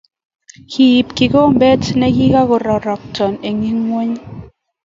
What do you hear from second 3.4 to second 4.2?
ing'weny.